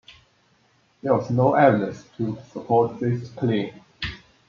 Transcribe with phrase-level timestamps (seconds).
[1.03, 3.81] There was no evidence to support this claim.